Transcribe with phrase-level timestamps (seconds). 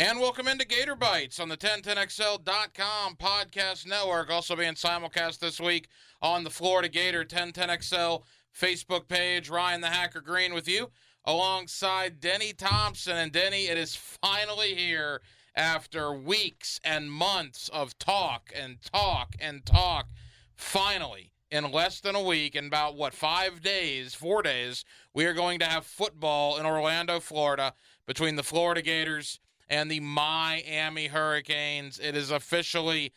[0.00, 4.30] And welcome into Gator Bites on the 1010XL.com podcast network.
[4.30, 5.88] Also being simulcast this week
[6.22, 8.22] on the Florida Gator 1010XL
[8.58, 9.50] Facebook page.
[9.50, 10.90] Ryan the Hacker Green with you
[11.26, 13.14] alongside Denny Thompson.
[13.14, 15.20] And Denny, it is finally here
[15.54, 20.08] after weeks and months of talk and talk and talk.
[20.56, 24.82] Finally, in less than a week, in about what, five days, four days,
[25.12, 27.74] we are going to have football in Orlando, Florida,
[28.06, 29.40] between the Florida Gators
[29.70, 31.98] and the Miami Hurricanes.
[31.98, 33.12] It is officially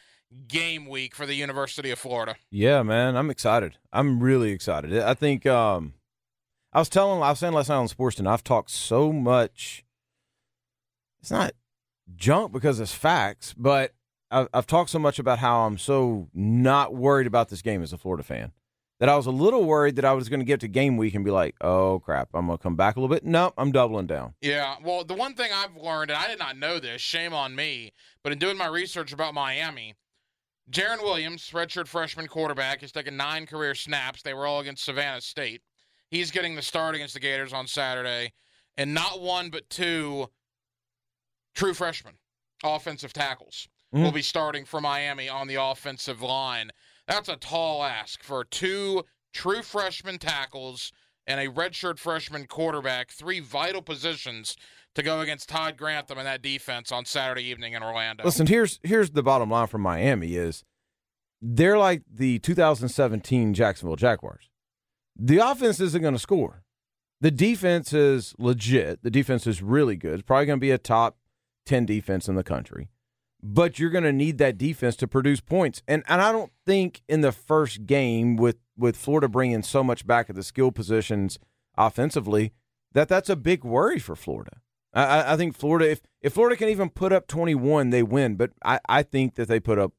[0.47, 2.35] game week for the University of Florida.
[2.49, 3.77] Yeah, man, I'm excited.
[3.91, 4.97] I'm really excited.
[4.97, 5.93] I think um,
[6.71, 9.83] I was telling, I was saying last night on Sports and I've talked so much.
[11.21, 11.53] It's not
[12.15, 13.93] junk because it's facts, but
[14.29, 17.93] I've, I've talked so much about how I'm so not worried about this game as
[17.93, 18.51] a Florida fan
[19.03, 21.13] that I was a little worried that I was going to get to game week
[21.13, 23.25] and be like, oh crap, I'm going to come back a little bit.
[23.25, 24.33] Nope, I'm doubling down.
[24.39, 27.53] Yeah, well, the one thing I've learned, and I did not know this, shame on
[27.53, 27.91] me,
[28.23, 29.95] but in doing my research about Miami,
[30.71, 34.21] Jarren Williams, redshirt freshman quarterback, has taken nine career snaps.
[34.21, 35.63] They were all against Savannah State.
[36.09, 38.31] He's getting the start against the Gators on Saturday,
[38.77, 40.27] and not one but two
[41.55, 42.13] true freshmen,
[42.63, 44.05] offensive tackles, mm-hmm.
[44.05, 46.71] will be starting for Miami on the offensive line.
[47.07, 50.91] That's a tall ask for two true freshman tackles
[51.27, 54.55] and a redshirt freshman quarterback, three vital positions
[54.95, 58.23] to go against Todd Grantham and that defense on Saturday evening in Orlando.
[58.23, 60.63] Listen, here's here's the bottom line from Miami is
[61.41, 64.49] they're like the 2017 Jacksonville Jaguars.
[65.15, 66.63] The offense isn't going to score.
[67.21, 69.03] The defense is legit.
[69.03, 70.15] The defense is really good.
[70.15, 71.17] It's probably going to be a top
[71.65, 72.89] 10 defense in the country
[73.45, 75.83] but you're going to need that defense to produce points.
[75.87, 80.07] And and I don't think in the first game with with Florida bringing so much
[80.07, 81.37] back at the skill positions
[81.77, 82.53] offensively
[82.93, 84.61] that that's a big worry for Florida.
[84.93, 88.35] I, I think Florida if if Florida can even put up 21, they win.
[88.35, 89.91] But I, I think that they put up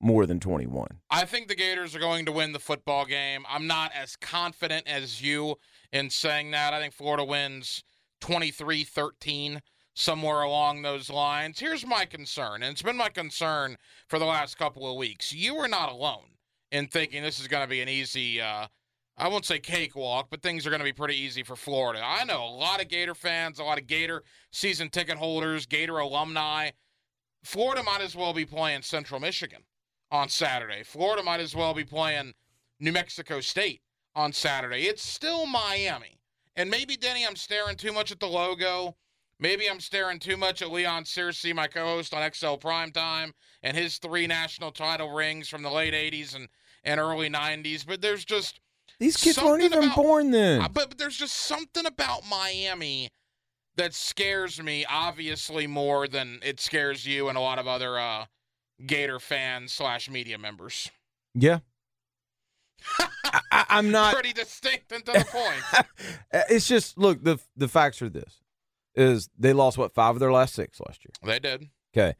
[0.00, 1.00] more than 21.
[1.10, 3.44] I think the Gators are going to win the football game.
[3.48, 5.56] I'm not as confident as you
[5.92, 6.72] in saying that.
[6.72, 7.82] I think Florida wins
[8.20, 9.62] 23 13
[9.96, 11.58] somewhere along those lines.
[11.58, 15.32] Here's my concern, and it's been my concern for the last couple of weeks.
[15.32, 16.36] You are not alone
[16.70, 18.66] in thinking this is going to be an easy, uh,
[19.16, 22.02] I won't say cakewalk, but things are going to be pretty easy for Florida.
[22.04, 25.98] I know a lot of Gator fans, a lot of Gator season ticket holders, Gator
[25.98, 26.70] alumni.
[27.42, 29.62] Florida might as well be playing Central Michigan
[30.10, 30.82] on Saturday.
[30.82, 32.34] Florida might as well be playing
[32.80, 33.80] New Mexico State
[34.14, 34.82] on Saturday.
[34.82, 36.20] It's still Miami.
[36.54, 38.94] And maybe, Denny, I'm staring too much at the logo
[39.38, 43.32] Maybe I'm staring too much at Leon Searcy, my co-host on XL Primetime,
[43.62, 46.48] and his three national title rings from the late '80s and,
[46.84, 47.86] and early '90s.
[47.86, 48.60] But there's just
[48.98, 50.60] these kids weren't even about, born then.
[50.60, 53.10] But, but there's just something about Miami
[53.76, 58.24] that scares me, obviously more than it scares you and a lot of other uh,
[58.84, 60.90] Gator fans slash media members.
[61.34, 61.58] Yeah.
[63.52, 65.86] I, am not pretty distinct and to the point.
[66.50, 68.42] it's just look the the facts are this:
[68.96, 71.12] is they lost what five of their last six last year.
[71.22, 71.68] They did.
[71.96, 72.16] Okay,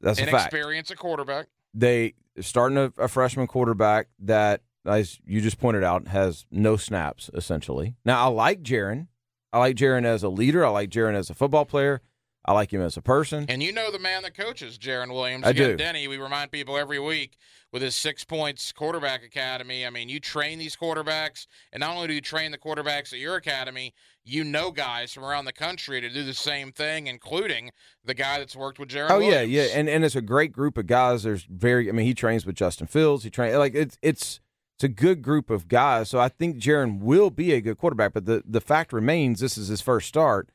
[0.00, 0.52] that's a fact.
[0.52, 1.46] Inexperience at quarterback.
[1.74, 7.30] They starting a, a, freshman quarterback that, as you just pointed out, has no snaps
[7.34, 7.96] essentially.
[8.04, 9.08] Now I like Jarren.
[9.52, 10.64] I like Jarren as a leader.
[10.64, 12.02] I like Jarren as a football player.
[12.44, 13.44] I like him as a person.
[13.48, 15.46] And you know the man that coaches Jarren Williams.
[15.46, 15.76] I Again, do.
[15.76, 17.36] Denny, we remind people every week
[17.72, 19.86] with his six points quarterback academy.
[19.86, 23.18] I mean, you train these quarterbacks, and not only do you train the quarterbacks at
[23.18, 27.70] your academy, you know guys from around the country to do the same thing, including
[28.04, 29.10] the guy that's worked with Jarren.
[29.10, 29.50] Oh Williams.
[29.50, 31.22] yeah, yeah, and and it's a great group of guys.
[31.22, 33.22] There's very, I mean, he trains with Justin Fields.
[33.22, 34.40] He trains like it's it's
[34.76, 36.08] it's a good group of guys.
[36.08, 38.14] So I think Jarren will be a good quarterback.
[38.14, 40.48] But the the fact remains, this is his first start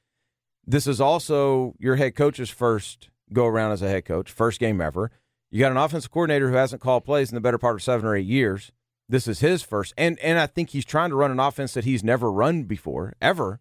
[0.67, 4.81] this is also your head coach's first go around as a head coach, first game
[4.81, 5.11] ever.
[5.51, 8.05] You got an offensive coordinator who hasn't called plays in the better part of seven
[8.05, 8.71] or eight years.
[9.07, 11.85] This is his first, and and I think he's trying to run an offense that
[11.85, 13.59] he's never run before ever.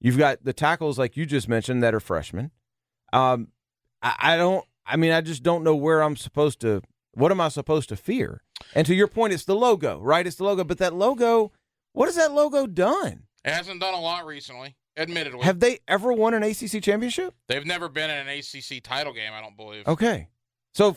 [0.00, 2.52] You've got the tackles like you just mentioned that are freshmen.
[3.12, 3.48] Um,
[4.00, 4.64] I, I don't.
[4.86, 6.82] I mean, I just don't know where I'm supposed to.
[7.14, 8.42] What am I supposed to fear?
[8.74, 10.26] And to your point, it's the logo, right?
[10.26, 11.50] It's the logo, but that logo.
[11.92, 13.24] What has that logo done?
[13.44, 14.76] It hasn't done a lot recently.
[14.96, 15.44] Admittedly.
[15.44, 17.34] Have they ever won an ACC championship?
[17.48, 19.86] They've never been in an ACC title game, I don't believe.
[19.86, 20.28] Okay.
[20.72, 20.96] So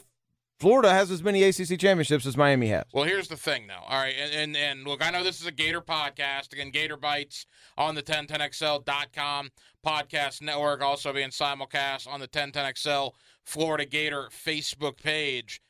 [0.60, 2.84] Florida has as many ACC championships as Miami has.
[2.94, 3.82] Well, here's the thing, though.
[3.88, 6.52] All right, and, and, and look, I know this is a Gator podcast.
[6.52, 7.46] Again, Gator Bites
[7.78, 9.52] on the 1010XL.com
[9.86, 13.12] podcast network, also being simulcast on the 1010XL
[13.46, 15.62] Florida Gator Facebook page.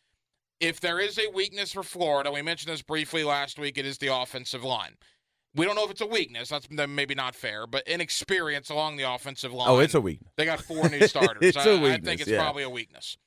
[0.60, 4.00] If there is a weakness for Florida, we mentioned this briefly last week, it is
[4.00, 4.98] the offensive line.
[5.56, 6.50] We don't know if it's a weakness.
[6.50, 9.68] That's maybe not fair, but inexperience along the offensive line.
[9.70, 10.32] Oh, it's a weakness.
[10.38, 11.38] They got four new starters.
[11.42, 12.42] It's I, a weakness, I think it's yeah.
[12.42, 13.18] probably a weakness.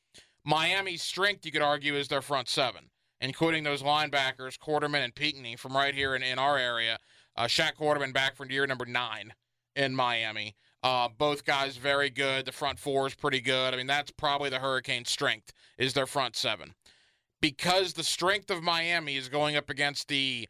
[0.45, 2.91] Miami's strength, you could argue, is their front seven,
[3.21, 6.99] including those linebackers, Quarterman and Pinckney from right here in, in our area.
[7.37, 9.35] Uh, Shaq Quarterman back from year number nine
[9.75, 10.55] in Miami.
[10.83, 12.45] Uh, both guys very good.
[12.45, 13.73] The front four is pretty good.
[13.73, 16.75] I mean, that's probably the Hurricanes' strength is their front seven.
[17.41, 20.49] Because the strength of Miami is going up against the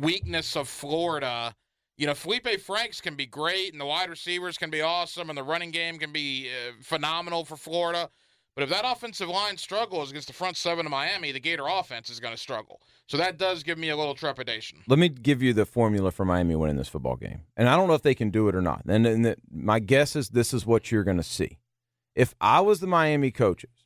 [0.00, 1.54] weakness of Florida.
[1.96, 5.36] You know, Felipe Franks can be great, and the wide receivers can be awesome, and
[5.36, 8.10] the running game can be uh, phenomenal for Florida.
[8.54, 12.08] But if that offensive line struggles against the front seven of Miami, the Gator offense
[12.08, 12.80] is going to struggle.
[13.06, 14.78] So that does give me a little trepidation.
[14.88, 17.86] Let me give you the formula for Miami winning this football game, and I don't
[17.86, 18.82] know if they can do it or not.
[18.88, 21.58] And, and the, my guess is this is what you're going to see.
[22.14, 23.84] If I was the Miami coaches,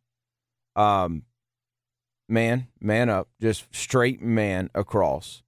[0.76, 1.24] um,
[2.28, 5.42] man, man up, just straight man across,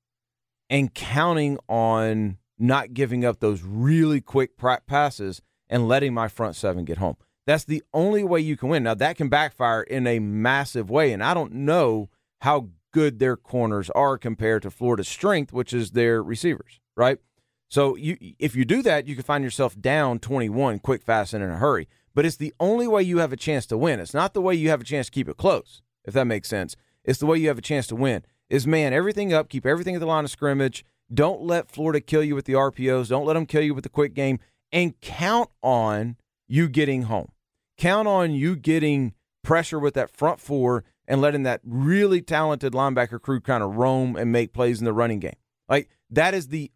[0.72, 6.86] and counting on not giving up those really quick passes and letting my front seven
[6.86, 7.16] get home.
[7.46, 8.82] That's the only way you can win.
[8.84, 12.08] Now that can backfire in a massive way, and I don't know
[12.40, 17.18] how good their corners are compared to Florida's strength, which is their receivers, right?
[17.68, 21.44] So you if you do that, you can find yourself down 21 quick, fast, and
[21.44, 21.86] in a hurry.
[22.14, 24.00] But it's the only way you have a chance to win.
[24.00, 26.48] It's not the way you have a chance to keep it close, if that makes
[26.48, 26.76] sense.
[27.04, 28.24] It's the way you have a chance to win.
[28.50, 30.84] Is man everything up, keep everything at the line of scrimmage.
[31.12, 33.08] Don't let Florida kill you with the RPOs.
[33.08, 34.38] Don't let them kill you with the quick game,
[34.70, 36.16] and count on
[36.48, 37.32] you getting home.
[37.78, 43.20] Count on you getting pressure with that front four and letting that really talented linebacker
[43.20, 45.36] crew kind of roam and make plays in the running game.
[45.68, 46.70] Like that is the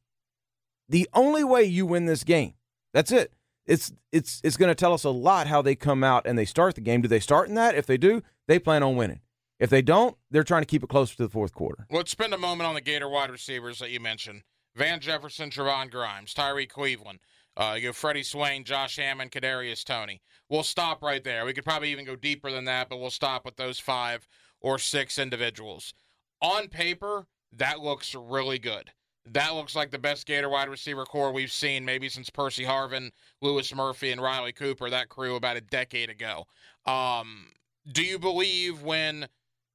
[0.89, 2.55] the only way you win this game.
[2.93, 3.33] That's it.
[3.67, 6.45] It's it's it's going to tell us a lot how they come out and they
[6.45, 7.03] start the game.
[7.03, 7.75] Do they start in that?
[7.75, 9.21] If they do, they plan on winning.
[9.59, 11.87] If they don't, they're trying to keep it closer to the fourth quarter.
[11.91, 14.43] Well, let's spend a moment on the Gator wide receivers that you mentioned.
[14.75, 17.21] Van Jefferson, Trevon Grimes, Tyree Cleveland.
[17.57, 20.21] Uh, you go Freddie Swain, Josh Hammond, Kadarius Toney.
[20.51, 21.47] We'll stop right there.
[21.47, 24.29] We could probably even go deeper than that, but we'll stop with those five
[24.61, 25.95] or six individuals.
[26.43, 28.91] On paper, that looks really good.
[29.25, 33.11] That looks like the best Gator wide receiver core we've seen maybe since Percy Harvin,
[33.41, 36.47] Louis Murphy, and Riley Cooper, that crew about a decade ago.
[36.85, 37.47] Um,
[37.91, 39.27] do you believe when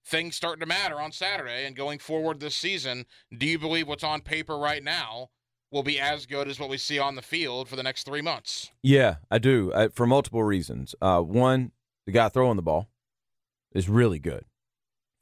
[0.06, 3.06] things start to matter on Saturday and going forward this season,
[3.38, 5.30] do you believe what's on paper right now
[5.72, 8.22] will be as good as what we see on the field for the next three
[8.22, 8.72] months?
[8.84, 10.96] Yeah, I do uh, for multiple reasons.
[11.02, 11.72] Uh, one,
[12.06, 12.90] the guy throwing the ball
[13.74, 14.46] is really good.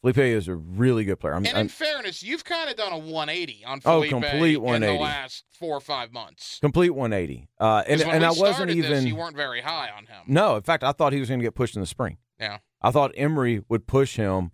[0.01, 1.33] Felipe is a really good player.
[1.33, 4.55] I'm, and in I'm- fairness, you've kind of done a 180 on Felipe Oh, complete
[4.57, 4.93] 180.
[4.93, 6.57] in the last four or five months.
[6.61, 7.49] complete 180.
[7.59, 8.89] Uh, and and I wasn't even.
[8.91, 10.21] This, you weren't very high on him.
[10.25, 12.17] No, in fact, I thought he was going to get pushed in the spring.
[12.39, 12.59] Yeah.
[12.81, 14.51] I thought Emory would push him,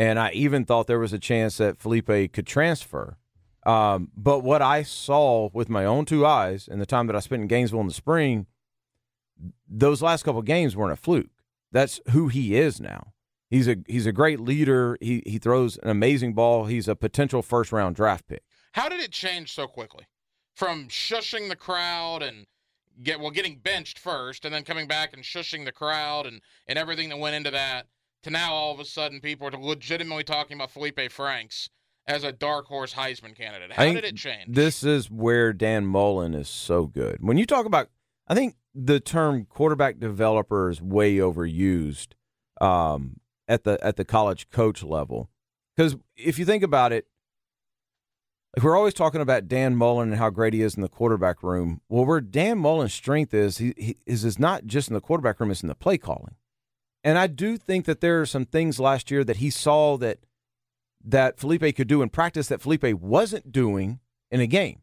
[0.00, 3.18] and I even thought there was a chance that Felipe could transfer.
[3.66, 7.20] Um, but what I saw with my own two eyes in the time that I
[7.20, 8.46] spent in Gainesville in the spring,
[9.68, 11.28] those last couple games weren't a fluke.
[11.70, 13.12] That's who he is now.
[13.50, 14.96] He's a he's a great leader.
[15.02, 16.64] He he throws an amazing ball.
[16.64, 18.42] He's a potential first round draft pick.
[18.72, 20.06] How did it change so quickly?
[20.54, 22.46] From shushing the crowd and
[23.02, 26.78] get well getting benched first and then coming back and shushing the crowd and, and
[26.78, 27.86] everything that went into that
[28.22, 31.70] to now all of a sudden people are legitimately talking about Felipe Franks
[32.06, 33.72] as a dark horse Heisman candidate.
[33.72, 34.54] How did it change?
[34.54, 37.18] This is where Dan Mullen is so good.
[37.20, 37.88] When you talk about,
[38.28, 42.08] I think the term quarterback developer is way overused
[42.60, 45.30] um, at the at the college coach level.
[45.76, 47.06] Because if you think about it,
[48.56, 51.42] like we're always talking about Dan Mullen and how great he is in the quarterback
[51.42, 51.80] room.
[51.88, 55.38] Well, where Dan Mullen's strength is, he, he is is not just in the quarterback
[55.38, 56.34] room; it's in the play calling.
[57.02, 60.18] And I do think that there are some things last year that he saw that
[61.02, 64.82] that Felipe could do in practice that Felipe wasn't doing in a game,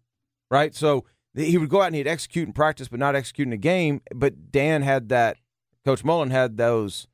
[0.50, 0.74] right?
[0.74, 1.06] So
[1.36, 4.02] he would go out and he'd execute in practice, but not execute in a game.
[4.14, 5.38] But Dan had that.
[5.86, 7.08] Coach Mullen had those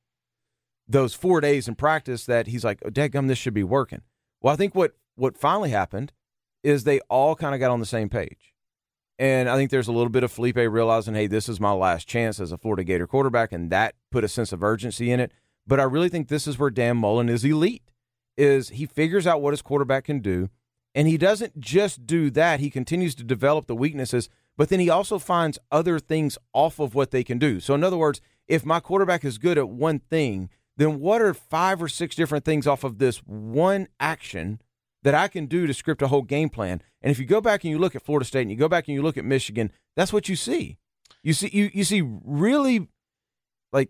[0.88, 4.01] those four days in practice that he's like, oh, "Dadgum, this should be working."
[4.41, 6.12] Well, I think what what finally happened
[6.63, 8.52] is they all kind of got on the same page,
[9.20, 12.08] and I think there's a little bit of Felipe realizing, "Hey, this is my last
[12.08, 15.32] chance as a Florida Gator quarterback," and that put a sense of urgency in it.
[15.65, 17.84] But I really think this is where Dan Mullen is elite
[18.38, 20.50] is he figures out what his quarterback can do
[20.96, 24.89] and he doesn't just do that he continues to develop the weaknesses but then he
[24.89, 28.65] also finds other things off of what they can do so in other words if
[28.65, 32.65] my quarterback is good at one thing then what are five or six different things
[32.65, 34.60] off of this one action
[35.03, 37.63] that I can do to script a whole game plan and if you go back
[37.63, 39.72] and you look at Florida State and you go back and you look at Michigan
[39.95, 40.77] that's what you see
[41.24, 42.88] you see you you see really
[43.72, 43.89] like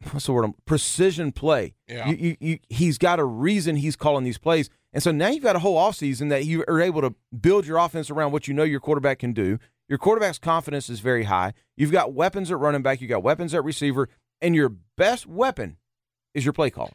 [0.12, 0.50] what's the word?
[0.64, 1.74] Precision play.
[1.86, 2.08] Yeah.
[2.08, 4.70] You, you, you, he's got a reason he's calling these plays.
[4.92, 7.78] And so now you've got a whole offseason that you are able to build your
[7.78, 9.58] offense around what you know your quarterback can do.
[9.88, 11.52] Your quarterback's confidence is very high.
[11.76, 14.08] You've got weapons at running back, you've got weapons at receiver,
[14.40, 15.78] and your best weapon
[16.34, 16.92] is your play caller.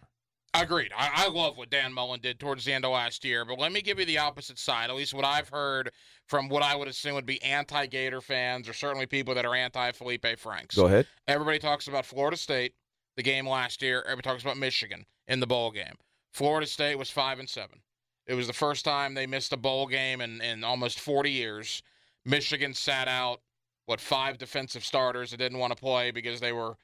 [0.56, 0.92] Agreed.
[0.96, 3.72] I, I love what Dan Mullen did towards the end of last year, but let
[3.72, 5.92] me give you the opposite side, at least what I've heard
[6.28, 9.56] from what I would assume would be anti Gator fans, or certainly people that are
[9.56, 10.76] anti Felipe Franks.
[10.76, 11.08] Go ahead.
[11.28, 12.74] Everybody talks about Florida State,
[13.18, 14.04] the game last year.
[14.06, 15.96] Everybody talks about Michigan in the bowl game.
[16.34, 17.80] Florida State was five and seven.
[18.28, 21.82] It was the first time they missed a bowl game in, in almost 40 years.
[22.26, 23.42] Michigan sat out
[23.86, 26.78] what five defensive starters that didn't want to play because they were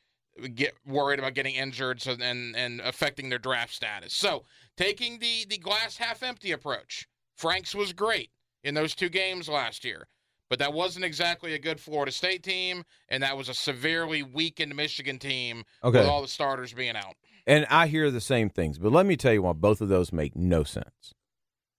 [0.48, 4.14] get worried about getting injured so, and and affecting their draft status.
[4.14, 4.46] So
[4.78, 8.32] taking the the glass half empty approach, Franks was great
[8.64, 10.08] in those two games last year,
[10.50, 14.76] but that wasn't exactly a good Florida State team, and that was a severely weakened
[14.76, 16.00] Michigan team Okay.
[16.00, 17.16] with all the starters being out.
[17.48, 20.12] And I hear the same things, but let me tell you why both of those
[20.12, 21.14] make no sense.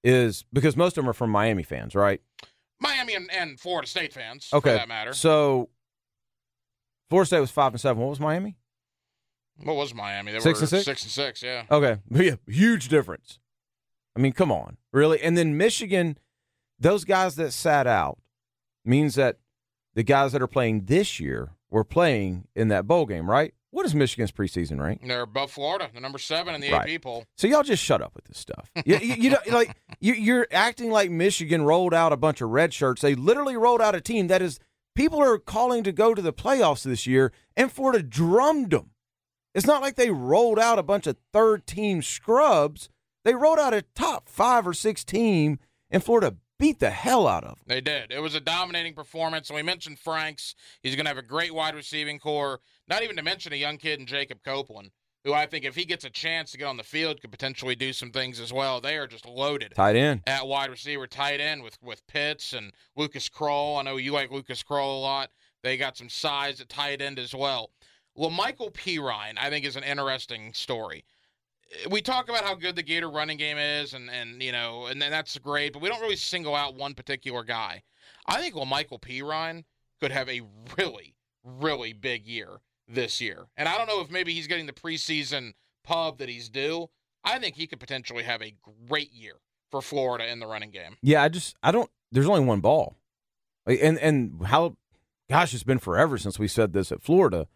[0.02, 2.23] Is because most of them are from Miami fans, right?
[2.81, 4.71] Miami and, and Florida State fans, Okay.
[4.71, 5.12] for that matter.
[5.12, 5.69] So
[7.11, 8.00] Florida State was five and seven.
[8.02, 8.57] What was Miami?
[9.62, 10.33] What was Miami?
[10.33, 10.85] They Six were and six?
[10.85, 11.64] Six and six, yeah.
[11.71, 11.99] Okay.
[12.11, 13.38] Yeah, huge difference.
[14.17, 14.79] I mean, come on.
[14.93, 15.21] Really?
[15.21, 16.17] And then Michigan,
[16.79, 18.19] those guys that sat out
[18.85, 19.38] means that
[19.95, 23.52] the guys that are playing this year were playing in that bowl game, right?
[23.73, 25.02] What is Michigan's preseason rank?
[25.07, 25.90] They're above Florida.
[25.93, 26.95] They're number seven in the Right.
[26.95, 27.25] AP poll.
[27.37, 28.69] So y'all just shut up with this stuff.
[28.85, 32.49] You, you, you know, like you, you're acting like Michigan rolled out a bunch of
[32.50, 33.02] red shirts.
[33.02, 34.59] They literally rolled out a team that is
[35.00, 38.90] people are calling to go to the playoffs this year, and Florida drummed them.
[39.54, 42.90] It's not like they rolled out a bunch of third team scrubs.
[43.25, 45.59] They rolled out a top five or six team,
[45.90, 47.64] and Florida beat the hell out of them.
[47.66, 48.12] They did.
[48.12, 49.49] It was a dominating performance.
[49.49, 50.54] And we mentioned Franks.
[50.83, 52.61] He's going to have a great wide receiving core.
[52.87, 54.90] Not even to mention a young kid in Jacob Copeland,
[55.25, 57.75] who I think if he gets a chance to get on the field could potentially
[57.75, 58.81] do some things as well.
[58.81, 60.23] They are just loaded Tight end.
[60.27, 63.79] at wide receiver, tight end with with Pitts and Lucas Krull.
[63.79, 65.31] I know you like Lucas Krull a lot.
[65.62, 67.71] They got some size at tight end as well.
[68.15, 71.05] Well, Michael Perine, I think, is an interesting story.
[71.89, 75.00] We talk about how good the Gator running game is, and and you know, and
[75.00, 77.83] then that's great, but we don't really single out one particular guy.
[78.27, 79.65] I think well, Michael Perine
[80.00, 80.41] could have a
[80.79, 82.61] really, really big year
[82.92, 85.52] this year, and I don't know if maybe he's getting the preseason
[85.85, 86.88] pub that he's due.
[87.25, 88.54] I think he could potentially have a
[88.88, 89.35] great year
[89.70, 90.97] for Florida in the running game.
[91.02, 91.90] Yeah, I just I don't.
[92.12, 92.97] There's only one ball,
[93.66, 94.76] and and how,
[95.28, 97.47] gosh, it's been forever since we said this at Florida.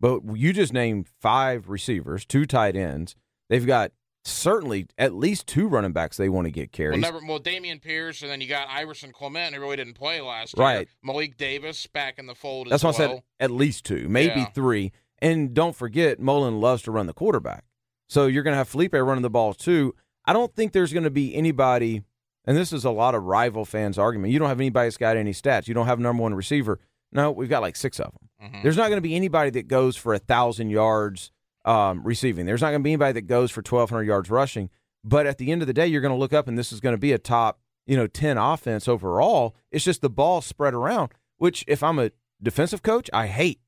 [0.00, 3.14] But you just named five receivers, two tight ends.
[3.48, 3.92] They've got
[4.24, 7.00] certainly at least two running backs they want to get Well, carries.
[7.00, 7.20] never.
[7.26, 10.64] Well, Dameon Pierce, and then you got Iverson Clement, who really didn't play last year.
[10.64, 10.88] Right.
[11.02, 12.68] Malik Davis back in the fold.
[12.70, 14.46] That's as why I said at least two, maybe Yeah.
[14.46, 14.92] three.
[15.20, 17.64] And don't forget, Mullen loves to run the quarterback.
[18.08, 19.94] So you're going to have Felipe running the ball too.
[20.24, 22.02] I don't think there's going to be anybody,
[22.44, 24.32] and this is a lot of rival fans' argument.
[24.32, 25.66] You don't have anybody that's got any stats.
[25.66, 26.78] You don't have a number one receiver.
[27.10, 28.50] No, we've got like six of them.
[28.52, 28.62] Mhm.
[28.62, 31.30] There's not going to be anybody that goes for a thousand yards
[31.64, 32.46] um, receiving.
[32.46, 34.70] There's not going to be anybody that goes for 1,200 yards rushing.
[35.04, 36.80] But at the end of the day, you're going to look up and this is
[36.80, 39.56] going to be a top, you know, 10 offense overall.
[39.70, 43.60] It's just the ball spread around, which if I'm a defensive coach, I hate.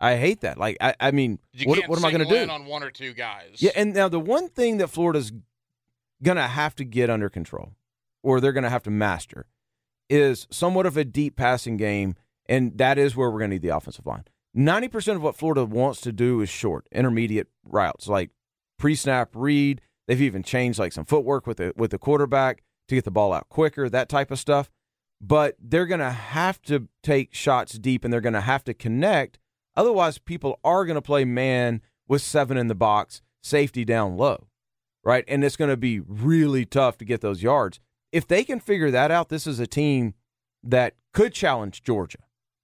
[0.00, 0.56] I hate that.
[0.56, 2.50] Like, I, I mean, what, what am I going to do?
[2.50, 3.56] on one or two guys?
[3.58, 5.30] Yeah, and now the one thing that Florida's
[6.22, 7.74] going to have to get under control,
[8.22, 9.46] or they're going to have to master,
[10.08, 12.14] is somewhat of a deep passing game,
[12.46, 14.24] and that is where we're going to need the offensive line.
[14.52, 18.30] Ninety percent of what Florida wants to do is short, intermediate routes, like
[18.78, 19.80] pre-snap read.
[20.08, 23.32] They've even changed like some footwork with the with the quarterback to get the ball
[23.32, 24.70] out quicker, that type of stuff.
[25.20, 28.74] But they're going to have to take shots deep, and they're going to have to
[28.74, 29.38] connect.
[29.76, 34.48] Otherwise, people are going to play man with seven in the box, safety down low,
[35.04, 35.24] right?
[35.28, 37.78] And it's going to be really tough to get those yards.
[38.10, 40.14] If they can figure that out, this is a team
[40.64, 42.18] that could challenge Georgia.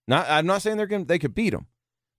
[0.09, 1.67] Not, I'm not saying they're going they could beat them,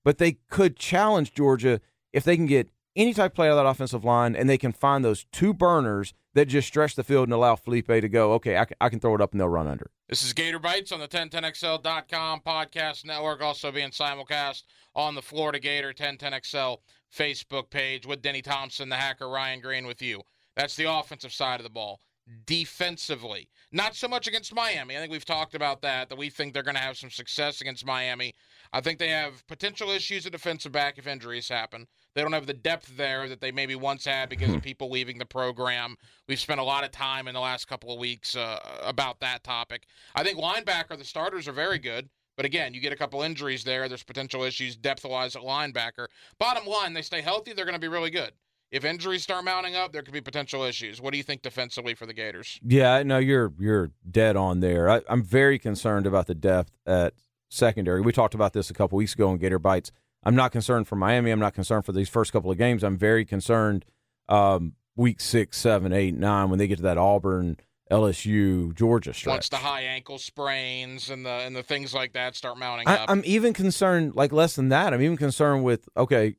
[0.04, 1.82] but they could challenge Georgia
[2.13, 4.58] if they can get any type of play out of that offensive line and they
[4.58, 8.34] can find those two burners that just stretch the field and allow Felipe to go,
[8.34, 9.92] okay, I can, I can throw it up and they'll run under.
[10.10, 14.63] This is Gator Bites on the 1010XL.com podcast network, also being simulcast
[14.96, 16.77] on the Florida Gator 1010XL
[17.16, 20.22] Facebook page with Denny Thompson, the hacker Ryan Green with you.
[20.56, 22.01] That's the offensive side of the ball.
[22.46, 24.98] Defensively, not so much against Miami.
[24.98, 27.62] I think we've talked about that, that we think they're going to have some success
[27.62, 28.36] against Miami.
[28.74, 31.88] I think they have potential issues at defensive back if injuries happen.
[32.15, 35.17] They don't have the depth there that they maybe once had because of people leaving
[35.17, 35.96] the program.
[36.27, 39.43] We've spent a lot of time in the last couple of weeks uh, about that
[39.43, 39.86] topic.
[40.15, 42.10] I think linebacker, the starters are very good.
[42.36, 43.89] But again, you get a couple injuries there.
[43.89, 46.07] There's potential issues depth wise at linebacker.
[46.38, 48.31] Bottom line, they stay healthy, they're going to be really good.
[48.70, 51.00] If injuries start mounting up, there could be potential issues.
[51.00, 52.60] What do you think defensively for the Gators?
[52.62, 54.90] Yeah, no, you're you're dead on there.
[54.90, 57.14] I, I'm very concerned about the depth at
[57.50, 58.02] secondary.
[58.02, 59.92] We talked about this a couple weeks ago in Gator Bites.
[60.24, 61.32] I'm not concerned for Miami.
[61.32, 62.84] I'm not concerned for these first couple of games.
[62.84, 63.86] I'm very concerned
[64.28, 67.56] um, week six, seven, eight, nine when they get to that Auburn,
[67.90, 69.34] LSU, Georgia stretch.
[69.34, 72.98] Once the high ankle sprains and the and the things like that start mounting I,
[72.98, 73.10] up.
[73.10, 74.94] I'm even concerned, like less than that.
[74.94, 76.36] I'm even concerned with okay,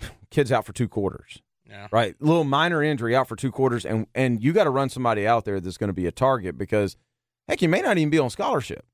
[0.30, 1.42] kids out for two quarters.
[1.68, 1.88] yeah.
[1.90, 2.14] right?
[2.20, 5.44] Little minor injury out for two quarters, and and you got to run somebody out
[5.44, 6.96] there that's going to be a target because
[7.48, 8.84] heck, you may not even be on scholarship.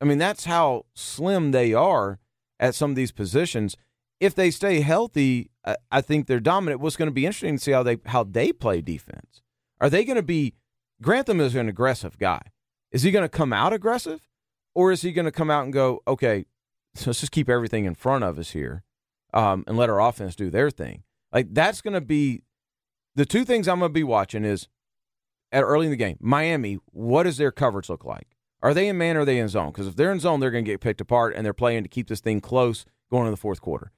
[0.00, 2.18] I mean, that's how slim they are
[2.60, 3.76] at some of these positions.
[4.20, 6.80] If they stay healthy, I, I think they're dominant.
[6.80, 9.42] What's going to be interesting to see how they how they play defense.
[9.80, 10.54] Are they going to be?
[11.02, 12.40] Grantham is an aggressive guy.
[12.92, 14.28] Is he going to come out aggressive,
[14.74, 16.46] or is he going to come out and go, okay,
[16.94, 18.83] so let's just keep everything in front of us here,
[19.34, 21.02] um, and let our offense do their thing.
[21.32, 22.42] Like that's going to be
[23.14, 24.68] the two things I'm going to be watching is
[25.52, 26.16] at early in the game.
[26.20, 28.28] Miami, what does their coverage look like?
[28.62, 29.72] Are they in man or are they in zone?
[29.72, 31.88] Because if they're in zone, they're going to get picked apart and they're playing to
[31.88, 33.92] keep this thing close going into the fourth quarter.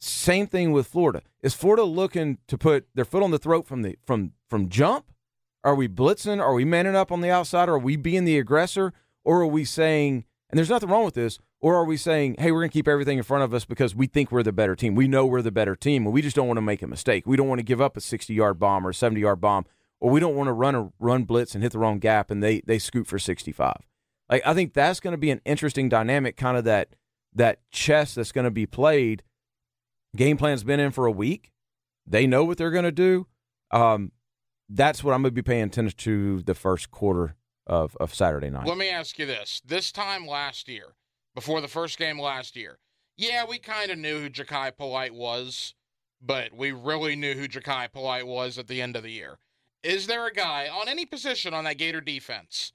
[0.00, 1.22] Same thing with Florida.
[1.42, 5.12] Is Florida looking to put their foot on the throat from the from from jump?
[5.62, 6.40] Are we blitzing?
[6.40, 7.68] Are we manning up on the outside?
[7.68, 8.94] Are we being the aggressor?
[9.24, 12.52] Or are we saying, and there's nothing wrong with this, or are we saying, hey,
[12.52, 14.74] we're going to keep everything in front of us because we think we're the better
[14.74, 14.94] team?
[14.94, 17.26] We know we're the better team, and we just don't want to make a mistake.
[17.26, 19.66] We don't want to give up a 60 yard bomb or a 70 yard bomb,
[20.00, 22.42] or we don't want to run a run blitz and hit the wrong gap and
[22.42, 23.86] they, they scoot for 65.
[24.30, 26.94] Like, I think that's going to be an interesting dynamic, kind of that,
[27.34, 29.22] that chess that's going to be played.
[30.16, 31.52] Game plan's been in for a week.
[32.06, 33.26] They know what they're going to do.
[33.70, 34.12] Um,
[34.68, 37.36] that's what I'm going to be paying attention to the first quarter
[37.66, 38.66] of, of Saturday night.
[38.66, 40.94] Let me ask you this: This time last year,
[41.34, 42.78] before the first game last year,
[43.16, 45.74] yeah, we kind of knew who Jachai Polite was,
[46.22, 49.38] but we really knew who Jachai Polite was at the end of the year.
[49.82, 52.72] Is there a guy on any position on that Gator defense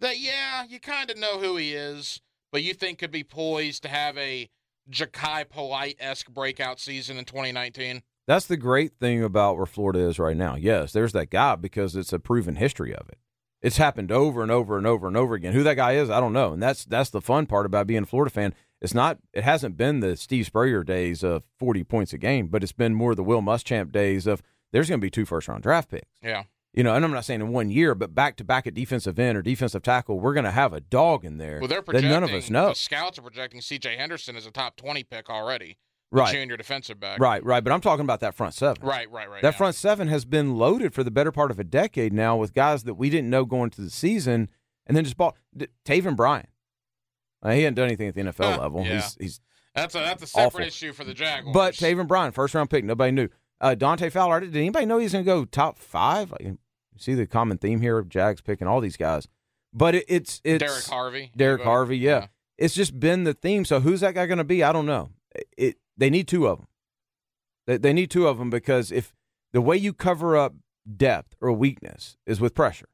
[0.00, 3.82] that, yeah, you kind of know who he is, but you think could be poised
[3.82, 4.50] to have a
[4.90, 8.02] Jachai Polite esque breakout season in 2019?
[8.26, 10.56] That's the great thing about where Florida is right now.
[10.56, 13.18] Yes, there's that guy because it's a proven history of it.
[13.62, 15.52] It's happened over and over and over and over again.
[15.52, 16.52] Who that guy is, I don't know.
[16.52, 18.54] And that's that's the fun part about being a Florida fan.
[18.80, 22.62] It's not it hasn't been the Steve Spurrier days of 40 points a game, but
[22.62, 25.62] it's been more the Will Muschamp days of there's going to be two first round
[25.62, 26.08] draft picks.
[26.22, 26.44] Yeah.
[26.74, 29.18] You know, and I'm not saying in one year, but back to back at defensive
[29.18, 31.84] end or defensive tackle, we're going to have a dog in there Well, they're that
[31.84, 32.10] projecting.
[32.10, 32.68] none of us know.
[32.70, 33.96] The scouts are projecting C.J.
[33.98, 35.76] Henderson as a top 20 pick already.
[36.12, 37.18] Right, Junior defensive back.
[37.18, 37.64] right, right.
[37.64, 38.86] But I'm talking about that front seven.
[38.86, 39.40] Right, right, right.
[39.40, 39.56] That yeah.
[39.56, 42.84] front seven has been loaded for the better part of a decade now with guys
[42.84, 44.50] that we didn't know going into the season,
[44.86, 45.36] and then just bought
[45.86, 46.48] Taven Bryan.
[47.42, 48.84] Uh, he hadn't done anything at the NFL level.
[48.84, 48.94] yeah.
[48.94, 49.40] He's, he's
[49.74, 50.60] That's a that's a separate Awful.
[50.60, 51.54] issue for the Jaguars.
[51.54, 53.28] but Taven Bryan, first round pick, nobody knew.
[53.60, 56.30] Uh, Dante Fowler, did anybody know he's going to go top five?
[56.32, 56.56] Like,
[56.98, 59.28] see the common theme here of Jags picking all these guys,
[59.72, 61.32] but it, it's it's Derrick Harvey.
[61.36, 61.70] Derrick Anybody?
[61.74, 62.26] Harvey, yeah.
[62.58, 63.64] It's just been the theme.
[63.64, 64.62] So who's that guy going to be?
[64.62, 65.10] I don't know.
[65.56, 66.66] It they need two of them.
[67.66, 69.12] They, they need two of them because if
[69.52, 70.54] the way you cover up
[70.96, 72.88] depth or weakness is with pressure,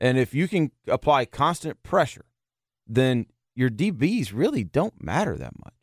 [0.00, 2.26] and if you can apply constant pressure,
[2.86, 5.77] then your DBs really don't matter that much.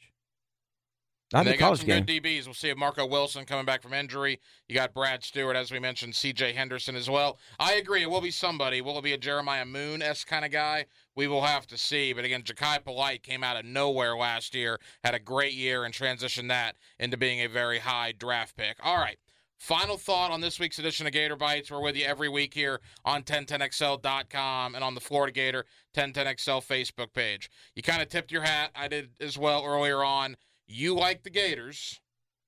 [1.36, 2.06] And they the got some game.
[2.06, 2.46] good DBs.
[2.46, 4.40] We'll see if Marco Wilson coming back from injury.
[4.70, 6.54] You got Brad Stewart, as we mentioned, C.J.
[6.54, 7.38] Henderson as well.
[7.60, 8.02] I agree.
[8.04, 8.80] It will be somebody.
[8.82, 10.86] Will it be a Jeremiah Moon s kind of guy?
[11.14, 12.14] We will have to see.
[12.14, 15.94] But again, Jachai Polite came out of nowhere last year, had a great year, and
[15.94, 18.78] transitioned that into being a very high draft pick.
[18.82, 19.18] All right.
[19.58, 21.72] Final thought on this week's edition of Gator Bites.
[21.72, 27.14] We're with you every week here on 1010XL.com and on the Florida Gator 1010XL Facebook
[27.14, 27.50] page.
[27.74, 28.72] You kind of tipped your hat.
[28.76, 30.36] I did as well earlier on.
[30.68, 32.00] You like the Gators,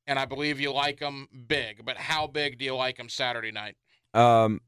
[0.07, 1.85] and I believe you like them big.
[1.85, 3.75] But how big do you like them Saturday night?
[4.13, 4.61] Um,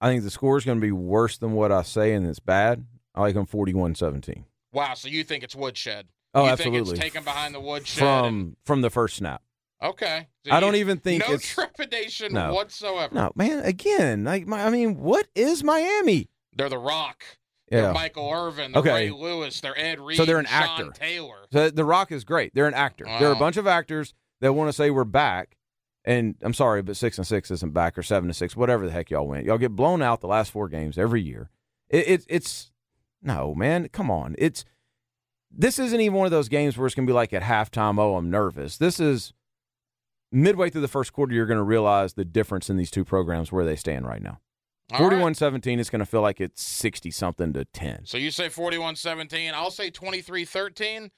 [0.00, 2.40] I think the score is going to be worse than what I say, and it's
[2.40, 2.84] bad.
[3.14, 4.44] I like them 41-17.
[4.72, 6.06] Wow, so you think it's woodshed?
[6.34, 6.80] Oh, you absolutely.
[6.80, 7.98] think it's taken behind the woodshed?
[7.98, 9.42] from and- from the first snap.
[9.82, 12.52] okay, So I don't even think no it's trepidation No.
[12.52, 13.14] whatsoever.
[13.14, 13.60] no man.
[13.64, 16.28] Again, like my, I mean, what is Miami?
[16.54, 17.24] They're the Rock.
[17.70, 17.82] Yeah.
[17.82, 18.72] They're Michael Irvin.
[18.72, 18.90] They're Okay.
[19.06, 19.60] Ray Lewis.
[19.60, 20.16] They're Ed Reed.
[20.16, 20.90] So they're an Sean actor.
[20.92, 21.46] Taylor.
[21.52, 22.54] So the Rock is great.
[22.54, 23.04] They're an actor.
[23.04, 25.56] They're a bunch of actors that want to say we're back.
[26.04, 28.92] And I'm sorry, but six and six isn't back, or seven to six, whatever the
[28.92, 29.44] heck y'all went.
[29.44, 31.50] Y'all get blown out the last four games every year.
[31.90, 32.70] It, it, it's
[33.22, 33.88] no man.
[33.88, 34.34] Come on.
[34.38, 34.64] It's
[35.50, 37.98] this isn't even one of those games where it's gonna be like at halftime.
[37.98, 38.78] Oh, I'm nervous.
[38.78, 39.34] This is
[40.32, 41.34] midway through the first quarter.
[41.34, 44.40] You're gonna realize the difference in these two programs where they stand right now.
[44.96, 48.06] 41 17 is going to feel like it's 60 something to 10.
[48.06, 49.52] So you say 41 17.
[49.54, 51.10] I'll say 23 13,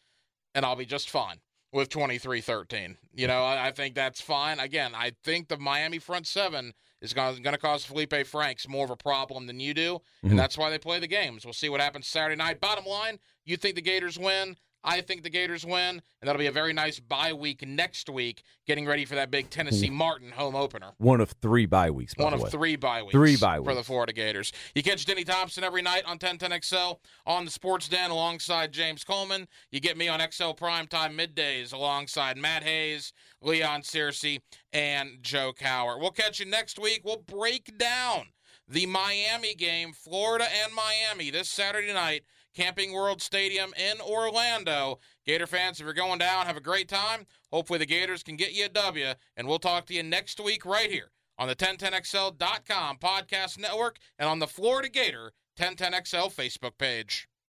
[0.54, 1.36] and I'll be just fine
[1.72, 2.96] with 23 13.
[3.14, 4.58] You know, I, I think that's fine.
[4.58, 8.90] Again, I think the Miami front seven is going to cause Felipe Franks more of
[8.90, 10.36] a problem than you do, and mm-hmm.
[10.36, 11.44] that's why they play the games.
[11.44, 12.60] We'll see what happens Saturday night.
[12.60, 14.56] Bottom line, you think the Gators win.
[14.82, 18.42] I think the Gators win, and that'll be a very nice bye week next week,
[18.66, 19.94] getting ready for that big Tennessee hmm.
[19.94, 20.92] Martin home opener.
[20.98, 22.50] One of three bye weeks, by One of way.
[22.50, 23.12] three bye weeks.
[23.12, 23.84] Three bye weeks for the.
[23.90, 24.52] Florida Gators.
[24.74, 29.48] You catch Denny Thompson every night on 1010XL on the Sports Den alongside James Coleman.
[29.70, 33.12] You get me on XL Primetime middays alongside Matt Hayes,
[33.42, 34.40] Leon Searcy,
[34.72, 35.98] and Joe Cower.
[35.98, 37.02] We'll catch you next week.
[37.04, 38.26] We'll break down
[38.68, 42.22] the Miami game, Florida and Miami, this Saturday night.
[42.54, 44.98] Camping World Stadium in Orlando.
[45.24, 47.26] Gator fans, if you're going down, have a great time.
[47.52, 50.64] Hopefully, the Gators can get you a W, and we'll talk to you next week
[50.66, 57.29] right here on the 1010XL.com podcast network and on the Florida Gator 1010XL Facebook page.